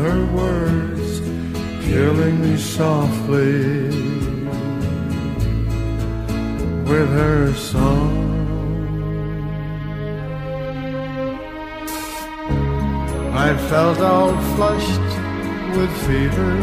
her 0.05 0.25
words, 0.37 1.19
killing 1.87 2.39
me 2.39 2.55
softly 2.57 3.89
with 6.89 7.09
her 7.21 7.51
song. 7.55 8.13
I 13.47 13.49
felt 13.69 13.99
all 13.99 14.33
flushed 14.55 15.09
with 15.75 15.91
fever, 16.07 16.55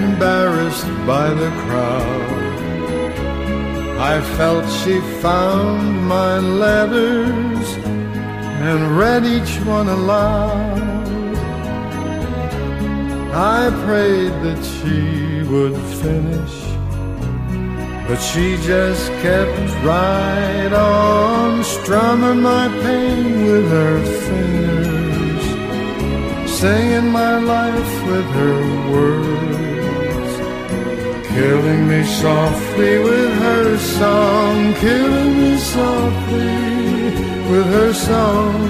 embarrassed 0.00 0.92
by 1.12 1.28
the 1.42 1.50
crowd. 1.64 2.42
I 4.12 4.20
felt 4.36 4.64
she 4.80 5.00
found 5.26 6.06
my 6.06 6.38
letters 6.38 7.66
and 8.68 8.98
read 8.98 9.24
each 9.24 9.54
one 9.64 9.88
aloud. 9.88 10.91
I 13.34 13.70
prayed 13.86 14.34
that 14.44 14.62
she 14.62 15.42
would 15.50 15.76
finish 16.02 16.72
but 18.12 18.20
she 18.20 18.56
just 18.58 19.10
kept 19.22 19.58
right 19.82 20.70
on 20.70 21.64
strumming 21.64 22.42
my 22.42 22.68
pain 22.82 23.46
with 23.46 23.70
her 23.70 24.04
fingers, 24.26 25.44
singing 26.60 27.10
my 27.10 27.38
life 27.38 28.06
with 28.06 28.26
her 28.40 28.60
words, 28.92 30.32
killing 31.28 31.88
me 31.88 32.04
softly 32.04 32.98
with 32.98 33.32
her 33.46 33.78
song, 33.78 34.74
killing 34.74 35.32
me 35.40 35.56
softly 35.56 36.54
with 37.50 37.66
her 37.78 37.94
song, 37.94 38.60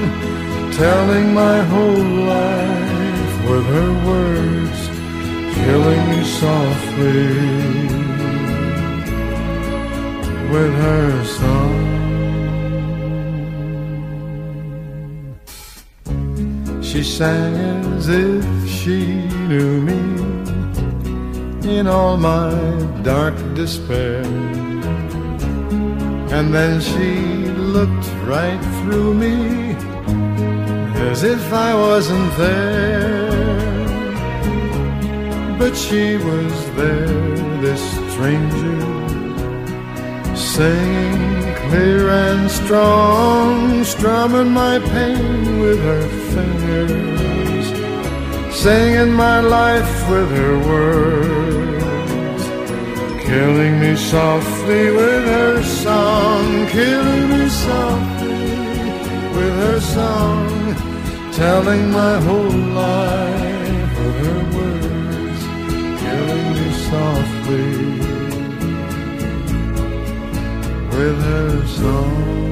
telling 0.72 1.34
my 1.34 1.62
whole 1.62 2.10
life 2.36 3.01
with 3.48 3.66
her 3.66 3.92
words, 4.08 4.80
killing 5.54 6.02
me 6.10 6.22
softly 6.24 7.92
with 10.52 10.74
her 10.86 11.24
song. 11.24 11.92
She 16.82 17.02
sang 17.02 17.54
as 17.96 18.08
if 18.08 18.44
she 18.68 18.98
knew 19.48 19.80
me 19.80 20.02
in 21.78 21.86
all 21.86 22.16
my 22.16 22.52
dark 23.02 23.34
despair. 23.54 24.22
And 26.36 26.52
then 26.52 26.80
she 26.80 27.48
looked 27.76 28.08
right 28.26 28.60
through 28.80 29.14
me 29.14 29.71
as 31.22 31.30
if 31.30 31.52
I 31.52 31.74
wasn't 31.74 32.36
there. 32.36 33.30
But 35.58 35.76
she 35.76 36.16
was 36.16 36.54
there, 36.74 37.36
this 37.60 37.82
stranger 38.12 38.80
singing 40.34 41.54
clear 41.66 42.08
and 42.08 42.50
strong, 42.50 43.84
strumming 43.84 44.50
my 44.50 44.80
pain 44.80 45.60
with 45.60 45.80
her 45.90 46.06
fingers, 46.32 47.66
singing 48.54 49.12
my 49.12 49.40
life 49.40 49.94
with 50.10 50.30
her 50.40 50.58
words, 50.72 52.44
killing 53.28 53.78
me 53.80 53.94
softly 53.96 54.90
with 54.90 55.24
her 55.36 55.62
song, 55.62 56.66
killing 56.68 57.28
me 57.30 57.48
softly 57.48 58.28
with 59.36 59.54
her 59.64 59.80
song, 59.80 60.91
telling 61.32 61.90
my 61.90 62.20
whole 62.20 62.58
life 62.74 63.98
with 63.98 64.16
her 64.24 64.40
words, 64.56 65.42
killing 66.02 66.46
me 66.52 66.72
softly 66.90 67.72
with 70.90 71.18
her 71.22 71.66
song. 71.66 72.51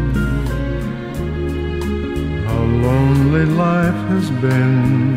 lonely 2.81 3.45
life 3.45 4.01
has 4.09 4.29
been. 4.45 5.15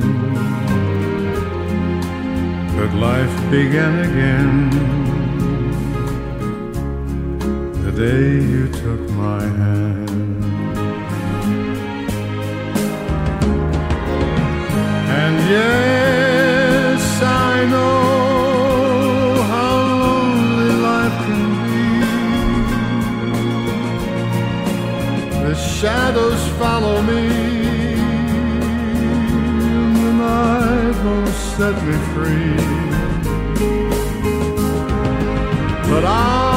But 2.76 2.90
life 2.94 3.36
began 3.50 3.94
again 4.08 4.70
the 7.84 7.92
day 7.92 8.28
you 8.54 8.68
took 8.68 9.02
my 9.10 9.42
hand. 9.60 10.10
And 15.20 15.34
yes, 15.56 17.02
I 17.22 17.64
know 17.72 19.42
how 19.52 19.74
lonely 20.04 20.72
life 20.90 21.16
can 21.26 21.44
be. 21.64 21.84
The 25.44 25.54
shadows 25.54 26.42
follow 26.58 26.96
me 27.02 27.53
set 31.56 31.74
me 31.84 31.96
free. 32.14 32.56
But 35.88 36.04
I 36.04 36.53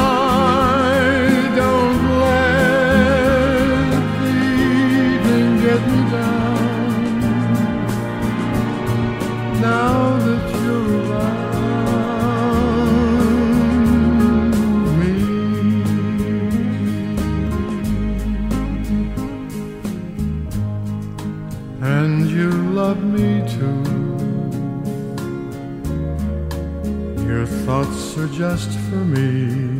are 28.28 28.34
just 28.34 28.70
for 28.90 29.04
me. 29.04 29.78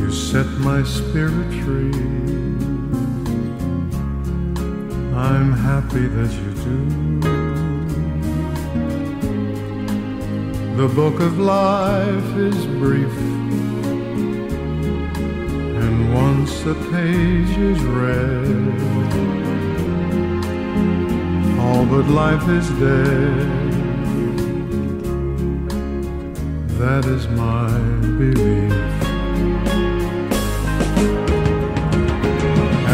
You 0.00 0.10
set 0.10 0.46
my 0.58 0.82
spirit 0.82 1.52
free. 1.64 1.92
I'm 5.14 5.52
happy 5.52 6.06
that 6.06 6.32
you 6.40 6.50
do. 6.64 7.20
The 10.76 10.88
book 10.94 11.20
of 11.20 11.38
life 11.38 12.36
is 12.36 12.66
brief, 12.82 13.16
and 15.82 16.14
once 16.14 16.64
a 16.66 16.74
page 16.92 17.56
is 17.58 17.80
read, 17.82 18.48
all 21.60 21.84
but 21.84 22.06
life 22.08 22.48
is 22.48 22.68
dead. 22.80 23.67
That 26.78 27.04
is 27.06 27.26
my 27.30 27.68
belief. 28.18 28.72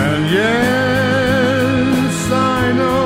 And 0.05 0.23
yes, 0.39 2.15
I 2.33 2.73
know 2.81 3.05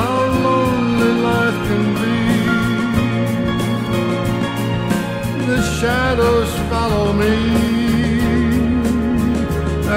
how 0.00 0.20
lonely 0.46 1.12
life 1.28 1.58
can 1.68 1.86
be. 2.00 2.20
The 5.44 5.60
shadows 5.78 6.52
follow 6.70 7.08
me, 7.12 7.36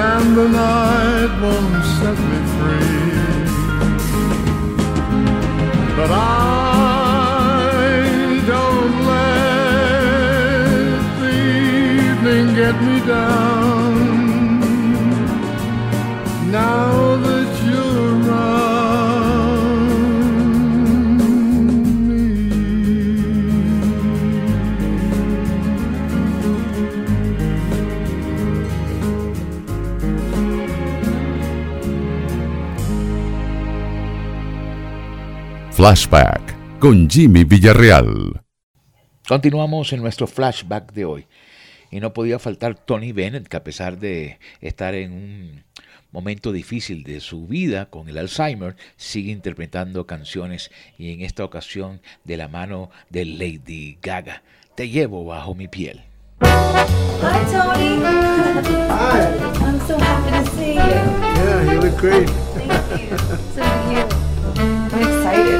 and 0.08 0.26
the 0.36 0.46
night 0.62 1.32
won't 1.40 1.84
set 1.96 2.18
me 2.30 2.38
free. 2.54 3.08
But 5.96 6.10
I 6.10 6.49
me 12.80 13.00
down. 13.06 14.60
Now 16.50 17.16
that 17.24 17.50
you're 17.66 18.22
around 18.22 19.60
me. 22.08 22.26
Flashback 35.72 36.42
con 36.78 37.08
Jimmy 37.08 37.44
Villarreal. 37.44 38.42
Continuamos 39.28 39.92
en 39.92 40.02
nuestro 40.02 40.26
flashback 40.26 40.92
de 40.92 41.04
hoy. 41.04 41.26
Y 41.90 42.00
no 42.00 42.12
podía 42.12 42.38
faltar 42.38 42.74
Tony 42.74 43.12
Bennett, 43.12 43.48
que 43.48 43.56
a 43.56 43.64
pesar 43.64 43.98
de 43.98 44.38
estar 44.60 44.94
en 44.94 45.12
un 45.12 45.64
momento 46.12 46.52
difícil 46.52 47.02
de 47.02 47.20
su 47.20 47.46
vida 47.46 47.86
con 47.86 48.08
el 48.08 48.18
Alzheimer, 48.18 48.76
sigue 48.96 49.32
interpretando 49.32 50.06
canciones 50.06 50.70
y 50.98 51.12
en 51.12 51.22
esta 51.22 51.44
ocasión 51.44 52.00
de 52.24 52.36
la 52.36 52.48
mano 52.48 52.90
de 53.10 53.24
Lady 53.24 53.98
Gaga. 54.02 54.42
Te 54.74 54.88
llevo 54.88 55.24
bajo 55.24 55.54
mi 55.54 55.68
piel. 55.68 56.02
Hi, 56.42 57.44
Tony. 57.52 58.00
Hi. 58.88 59.50
I'm 59.62 59.78
so 59.86 59.98
happy 59.98 60.30
to 60.30 60.50
see 60.56 60.74
you. 60.74 60.80
Yeah, 60.80 61.72
you 61.72 61.80
look 61.80 61.98
great. 61.98 62.30
Thank 62.54 63.10
you. 63.10 63.16
So 63.54 63.62
do 63.62 63.92
you. 63.92 64.04
I'm 64.56 64.94
excited. 64.94 65.59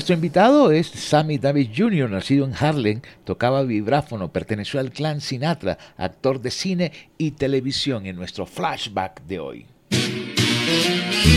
Nuestro 0.00 0.14
invitado 0.14 0.72
es 0.72 0.86
Sammy 0.86 1.36
Davis 1.36 1.68
Jr., 1.76 2.08
nacido 2.08 2.46
en 2.46 2.54
Harlem, 2.58 3.02
tocaba 3.24 3.64
vibráfono, 3.64 4.32
perteneció 4.32 4.80
al 4.80 4.92
clan 4.92 5.20
Sinatra, 5.20 5.76
actor 5.98 6.40
de 6.40 6.50
cine 6.50 6.92
y 7.18 7.32
televisión 7.32 8.06
en 8.06 8.16
nuestro 8.16 8.46
flashback 8.46 9.20
de 9.24 9.40
hoy. 9.40 9.66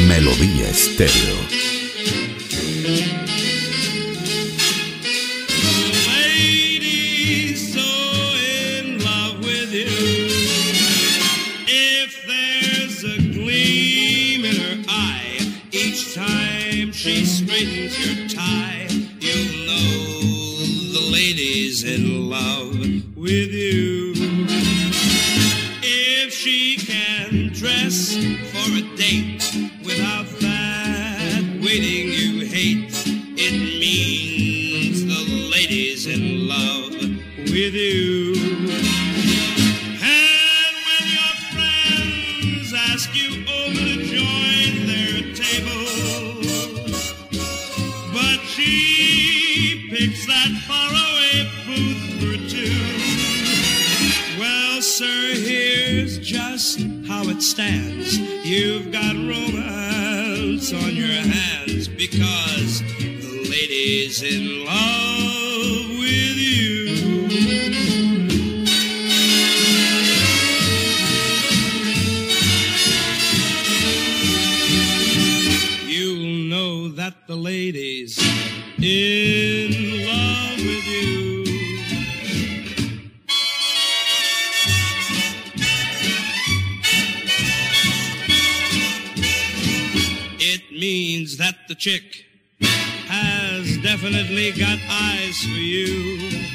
Melodía 0.08 0.70
Estéreo. 0.70 1.36
with 23.24 23.54
you. 23.54 24.12
If 25.82 26.34
she 26.34 26.76
can 26.76 27.54
dress 27.54 28.18
for 28.52 28.68
a 28.76 28.82
date 28.98 29.50
without 29.82 30.26
that 30.42 31.42
waiting 31.64 32.12
you 32.12 32.46
hate, 32.46 32.92
it 33.38 33.80
means 33.80 35.06
the 35.06 35.24
lady's 35.56 36.06
in 36.06 36.50
love 36.50 36.92
with 37.50 37.74
you. 37.74 38.13
It 57.36 57.42
stands. 57.42 58.20
You've 58.46 58.92
got 58.92 59.16
romance 59.16 60.72
on 60.72 60.96
your 60.96 61.08
hands 61.08 61.88
because 61.88 62.82
the 62.82 63.48
lady's 63.50 64.22
in 64.22 64.66
love 64.66 65.90
with 65.98 66.38
you. 66.38 66.94
You'll 75.88 76.50
know 76.50 76.90
that 76.90 77.16
the 77.26 77.36
lady's 77.36 78.20
in 78.78 79.43
the 91.74 91.80
chick 91.80 92.26
has 93.08 93.78
definitely 93.82 94.52
got 94.52 94.78
eyes 94.92 95.42
for 95.42 95.58
you. 95.58 96.53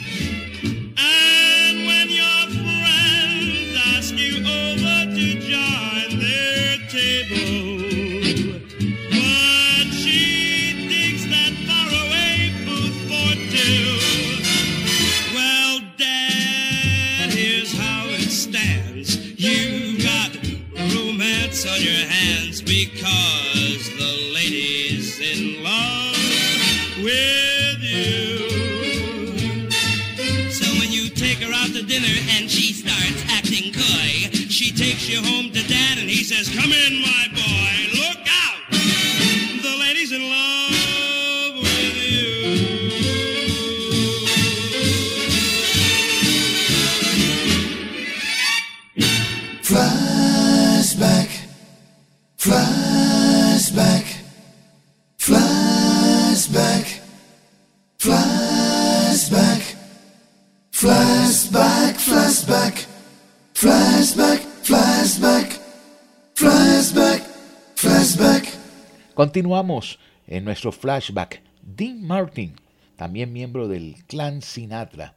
Continuamos 69.39 70.01
en 70.26 70.45
nuestro 70.45 70.72
flashback. 70.72 71.41
Dean 71.62 72.05
Martin, 72.05 72.57
también 72.97 73.32
miembro 73.32 73.68
del 73.68 73.95
clan 74.09 74.43
Sinatra, 74.43 75.14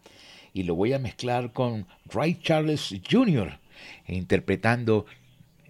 y 0.54 0.62
lo 0.62 0.76
voy 0.76 0.94
a 0.94 1.00
mezclar 1.00 1.54
con 1.54 1.88
Ray 2.06 2.36
Charles 2.36 2.94
Jr., 3.10 3.58
interpretando 4.06 5.08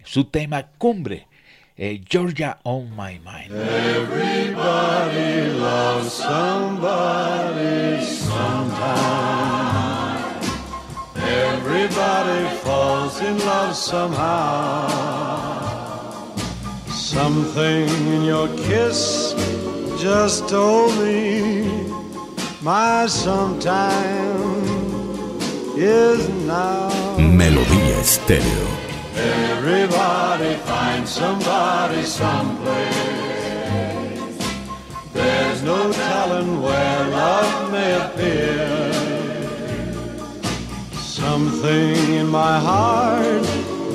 su 0.04 0.24
tema 0.24 0.68
cumbre, 0.76 1.28
eh, 1.78 2.04
Georgia 2.06 2.58
on 2.64 2.90
My 2.90 3.18
Mind. 3.24 3.52
Everybody 3.52 5.48
loves 5.58 6.12
somebody 6.12 8.04
sometime. 8.04 9.32
Everybody 11.16 12.54
falls 12.58 13.18
in 13.22 13.38
love 13.46 13.74
somehow. 13.74 15.41
Something 17.12 17.90
in 18.14 18.22
your 18.24 18.48
kiss 18.56 19.34
just 20.00 20.48
told 20.48 20.96
me 20.98 21.92
my 22.62 23.04
sometime 23.06 24.64
is 25.76 26.26
now. 26.46 26.88
Melodía 27.18 27.98
Estéreo. 28.00 28.66
Everybody 29.14 30.54
finds 30.64 31.10
somebody 31.10 32.02
someplace. 32.02 32.96
There's 35.12 35.62
no 35.62 35.92
telling 35.92 36.62
where 36.62 37.08
love 37.10 37.70
may 37.70 37.92
appear. 38.06 38.92
Something 40.94 42.14
in 42.14 42.26
my 42.26 42.58
heart 42.58 43.44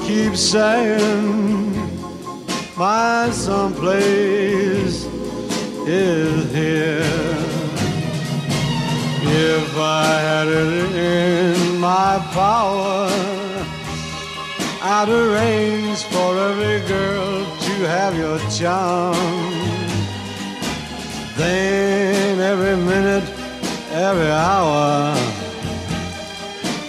keeps 0.05 0.39
saying, 0.39 1.76
My 2.77 3.31
someplace 3.31 5.05
is 5.87 6.53
here. 6.53 7.01
If 9.23 9.75
I 9.75 10.19
had 10.21 10.47
it 10.47 10.91
in 10.93 11.79
my 11.79 12.19
power, 12.33 13.09
I'd 14.83 15.09
arrange 15.09 16.03
for 16.03 16.37
every 16.37 16.87
girl 16.87 17.45
to 17.45 17.73
have 17.87 18.15
your 18.15 18.37
charm. 18.51 19.15
Then 21.35 22.39
every 22.39 22.75
minute, 22.75 23.27
every 23.89 24.29
hour, 24.29 25.17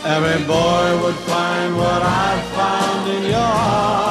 every 0.04 0.44
boy 0.44 1.02
would 1.02 1.18
find 1.32 1.78
what 1.78 2.02
I 2.02 2.42
found 2.56 3.10
in 3.10 3.22
your 3.30 3.40
arms. 3.40 4.07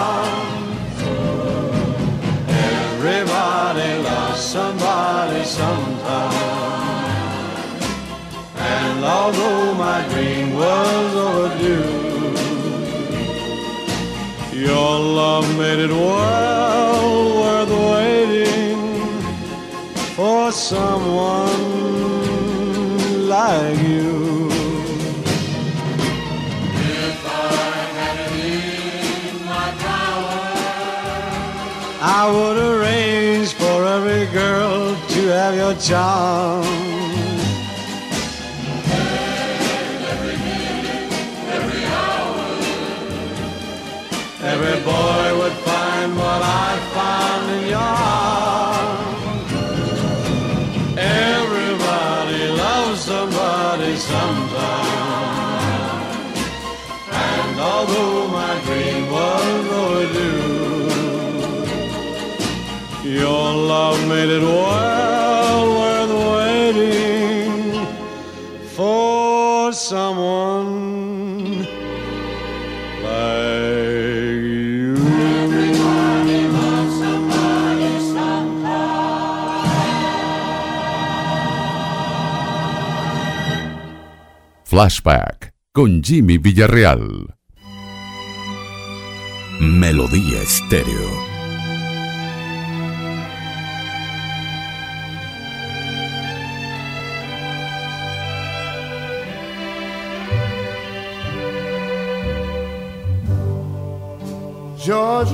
Somebody 4.58 5.44
sometime. 5.44 6.34
And 8.76 8.98
although 9.18 9.68
my 9.86 10.00
dream 10.12 10.48
was 10.64 11.10
overdue, 11.28 11.94
your 14.68 14.94
love 15.20 15.48
made 15.62 15.80
it 15.88 15.94
well 16.10 17.12
worth 17.42 17.74
waiting 17.92 18.82
for 20.18 20.52
someone 20.52 21.37
your 35.78 35.84
charm. 35.84 36.64
Every 44.40 44.80
boy 44.84 45.38
would 45.40 45.58
find 45.68 46.16
what 46.16 46.42
I 46.42 46.78
found 46.96 47.52
in 47.52 47.64
your 47.70 47.80
arms. 47.80 49.52
Everybody 50.98 52.48
loves 52.50 53.02
somebody 53.02 53.96
sometime. 53.98 54.96
And 57.12 57.60
although 57.60 58.28
my 58.30 58.60
dream 58.66 59.12
was 59.12 59.68
overdue, 59.84 60.48
your 63.04 63.54
love 63.54 64.00
made 64.08 64.30
it 64.30 64.42
well 64.42 64.87
Flashback 84.78 85.56
con 85.74 86.04
Jimmy 86.04 86.38
Villarreal. 86.38 87.34
Melodía 89.60 90.40
estéreo. 90.44 91.10
Georgia, 104.78 105.34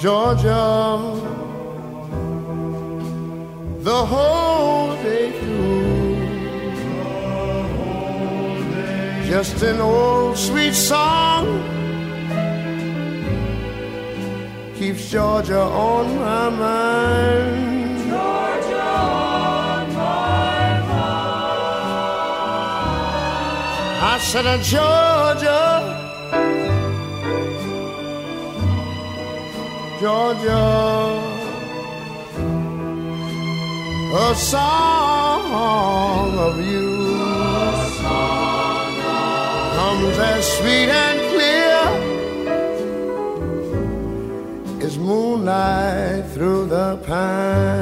Georgia, 0.00 0.98
the 3.82 4.06
whole 4.06 4.96
day 5.02 5.32
through. 5.38 5.97
Just 9.28 9.60
an 9.62 9.78
old 9.78 10.38
sweet 10.38 10.72
song 10.72 11.44
keeps 14.74 15.10
Georgia 15.10 15.60
on 15.60 16.16
my 16.16 16.48
mind. 16.48 18.08
Georgia 18.08 18.80
on 18.80 19.92
my 19.92 20.80
mind. 20.88 21.20
I 24.00 24.18
said, 24.22 24.46
uh, 24.46 24.56
Georgia, 24.62 25.82
Georgia, 30.00 31.20
a 34.16 34.34
song 34.34 36.38
of 36.38 36.58
you 36.64 36.97
as 40.20 40.44
sweet 40.58 40.90
and 40.90 41.18
clear 41.32 41.78
as 44.86 44.98
moonlight 44.98 46.24
through 46.32 46.66
the 46.66 46.96
pines. 47.06 47.78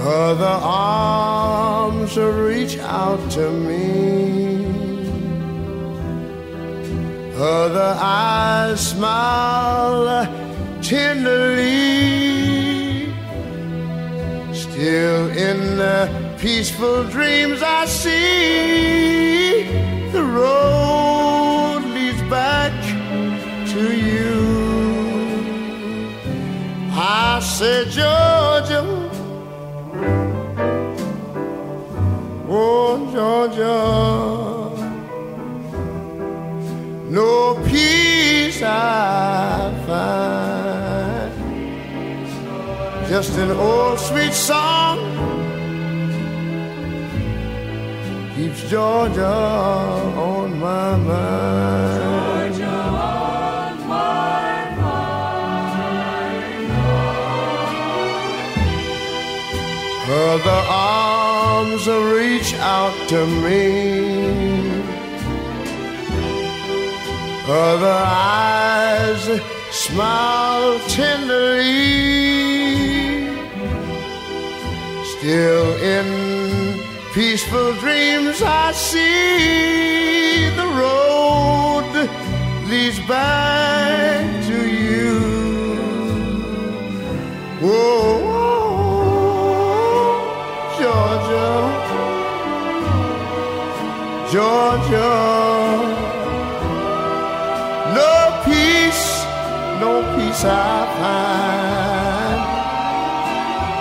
Other 0.00 0.58
arms 0.62 2.16
reach 2.16 2.78
out 2.78 3.30
to 3.32 3.50
me. 3.50 4.66
Other 7.36 7.94
eyes 8.00 8.80
smile 8.88 10.26
tenderly. 10.82 12.27
Still 14.78 15.26
in 15.30 15.76
the 15.76 16.06
peaceful 16.38 17.02
dreams 17.02 17.62
I 17.64 17.84
see, 17.86 19.64
the 20.12 20.22
road 20.22 21.80
leads 21.94 22.22
back 22.30 22.70
to 23.72 23.82
you. 23.92 24.38
I 26.92 27.40
said, 27.42 27.88
Georgia, 27.88 28.84
oh 32.48 33.10
Georgia, 33.12 33.80
no 37.10 37.56
peace 37.66 38.62
I 38.62 39.74
find, 39.88 40.57
just 43.08 43.38
an 43.38 43.50
old 43.52 43.98
sweet 43.98 44.34
song 44.34 44.98
keeps 48.36 48.68
Georgia 48.68 49.24
on 49.24 50.60
my 50.60 50.96
mind. 50.96 52.02
Georgia 52.52 52.66
on 52.66 53.88
my 53.88 54.70
mind. 54.76 55.28
Other 60.10 60.60
arms 60.68 61.86
reach 62.14 62.52
out 62.56 62.94
to 63.08 63.26
me. 63.44 63.66
Other 67.48 68.02
eyes 68.06 69.40
smile 69.70 70.78
tenderly. 70.88 72.57
Still 75.18 75.74
in 75.82 76.78
peaceful 77.12 77.72
dreams 77.80 78.40
I 78.40 78.70
see 78.70 80.48
the 80.54 80.68
road 80.78 81.90
leads 82.70 83.00
back 83.00 84.44
to 84.46 84.58
you. 84.70 85.18
Whoa, 87.60 88.20
Georgia, 90.78 91.50
Georgia, 94.30 95.14
no 97.98 98.14
peace, 98.44 99.24
no 99.80 99.92
peace 100.16 100.44
I 100.44 100.86
find. 100.96 101.47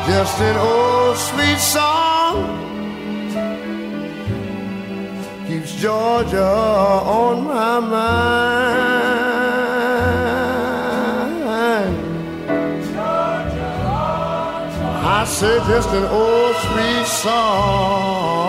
Just 0.08 0.39
an 0.39 0.55
old 0.55 1.18
sweet 1.18 1.60
song 1.60 2.36
keeps 5.45 5.76
Georgia 5.82 6.47
on 6.47 7.43
my 7.43 7.80
mind. 7.82 8.88
I 15.05 15.26
said 15.26 15.62
just 15.68 15.89
an 15.89 16.05
old 16.05 16.55
sweet 16.55 17.05
song 17.05 18.46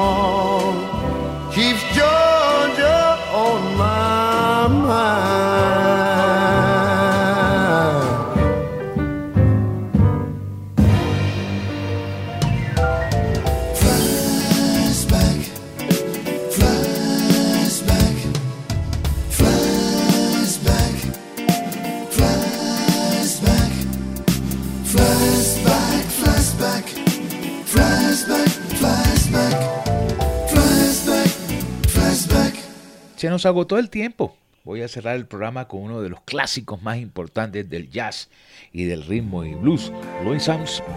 Se 33.18 33.28
nos 33.28 33.46
agotó 33.46 33.78
el 33.78 33.90
tiempo. 33.90 34.36
Voy 34.62 34.82
a 34.82 34.86
cerrar 34.86 35.16
el 35.16 35.26
programa 35.26 35.66
con 35.66 35.80
uno 35.80 36.00
de 36.00 36.08
los 36.08 36.20
clásicos 36.20 36.80
más 36.82 36.98
importantes 36.98 37.68
del 37.68 37.90
jazz 37.90 38.28
y 38.72 38.84
del 38.84 39.02
ritmo 39.02 39.44
y 39.44 39.56
blues, 39.56 39.92
Louis 40.22 40.48
Armstrong. 40.48 40.88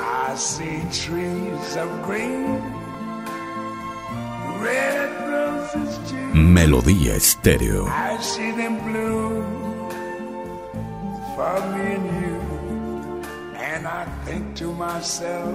I 0.00 0.34
see 0.34 0.80
trees 0.90 1.76
of 1.76 1.90
green, 2.06 2.58
red 4.62 5.10
roses 5.28 5.98
too. 6.08 6.16
Melodía 6.32 7.16
Estéreo. 7.16 7.86
I 7.86 8.16
see 8.22 8.50
them 8.52 8.78
blue 8.82 9.44
for 11.34 11.60
me 11.76 11.96
and 11.96 12.06
you. 12.22 12.40
And 13.58 13.86
I 13.86 14.06
think 14.24 14.56
to 14.56 14.72
myself, 14.72 15.54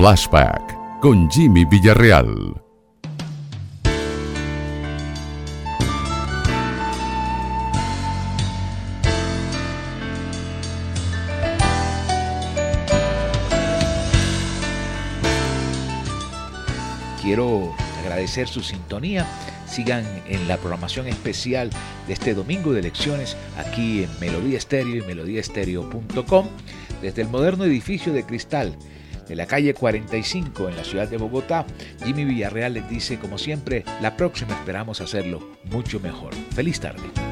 Flashback 0.00 0.98
con 1.00 1.30
Jimmy 1.30 1.66
Villarreal. 1.66 2.58
Quiero 17.20 17.74
agradecer 18.00 18.48
su 18.48 18.62
sintonía. 18.62 19.26
Sigan 19.66 20.06
en 20.26 20.48
la 20.48 20.56
programación 20.56 21.08
especial 21.08 21.68
de 22.06 22.14
este 22.14 22.32
domingo 22.32 22.72
de 22.72 22.80
elecciones 22.80 23.36
aquí 23.58 24.04
en 24.04 24.10
Melodía 24.18 24.56
Estéreo 24.56 24.96
y 24.96 25.06
melodíaestéreo.com 25.06 26.46
desde 27.02 27.20
el 27.20 27.28
moderno 27.28 27.64
edificio 27.66 28.14
de 28.14 28.24
cristal 28.24 28.78
de 29.30 29.36
la 29.36 29.46
calle 29.46 29.74
45 29.74 30.68
en 30.68 30.76
la 30.76 30.82
ciudad 30.82 31.08
de 31.08 31.16
Bogotá. 31.16 31.64
Jimmy 32.04 32.24
Villarreal 32.24 32.74
les 32.74 32.90
dice, 32.90 33.20
como 33.20 33.38
siempre, 33.38 33.84
la 34.02 34.16
próxima 34.16 34.54
esperamos 34.54 35.00
hacerlo 35.00 35.52
mucho 35.70 36.00
mejor. 36.00 36.34
Feliz 36.52 36.80
tarde. 36.80 37.29